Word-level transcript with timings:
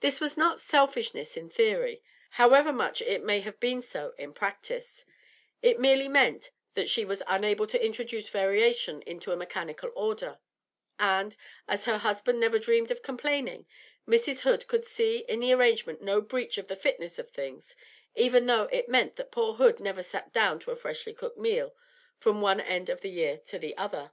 This 0.00 0.18
was 0.20 0.36
not 0.36 0.60
selfishness 0.60 1.36
in 1.36 1.48
theory, 1.48 2.02
however 2.30 2.72
much 2.72 3.00
it 3.00 3.22
may 3.22 3.38
have 3.38 3.60
been 3.60 3.82
so 3.82 4.12
in 4.18 4.32
practice; 4.34 5.04
it 5.62 5.78
merely 5.78 6.08
meant 6.08 6.50
that 6.74 6.88
she 6.90 7.04
was 7.04 7.22
unable 7.28 7.68
to 7.68 7.80
introduce 7.80 8.28
variation 8.28 9.00
into 9.02 9.30
a 9.30 9.36
mechanical 9.36 9.92
order; 9.94 10.40
and, 10.98 11.36
as 11.68 11.84
her 11.84 11.98
husband 11.98 12.40
never 12.40 12.58
dreamed 12.58 12.90
of 12.90 13.04
complaining, 13.04 13.64
Mrs. 14.08 14.40
Hood 14.40 14.66
could 14.66 14.84
see 14.84 15.18
in 15.28 15.38
the 15.38 15.52
arrangement 15.52 16.02
no 16.02 16.20
breach 16.20 16.58
of 16.58 16.66
the 16.66 16.74
fitness 16.74 17.20
of 17.20 17.30
things, 17.30 17.76
even 18.16 18.46
though 18.46 18.64
it 18.72 18.88
meant 18.88 19.14
that 19.14 19.30
poor 19.30 19.54
Hood 19.54 19.78
never 19.78 20.02
sat 20.02 20.32
down 20.32 20.58
to 20.62 20.72
a 20.72 20.76
freshly 20.76 21.14
cooked 21.14 21.38
meal 21.38 21.76
from 22.18 22.40
one 22.40 22.58
end 22.60 22.90
of 22.90 23.02
the 23.02 23.08
year 23.10 23.38
to 23.46 23.60
the 23.60 23.76
other. 23.76 24.10